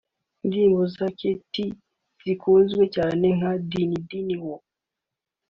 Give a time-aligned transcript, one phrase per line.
[0.43, 1.65] Indirimbo za Koité
[2.25, 4.55] zakunzwe cyane nka Din din wo